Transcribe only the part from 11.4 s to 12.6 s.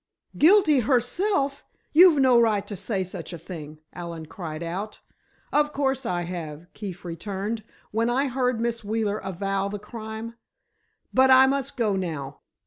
must go now.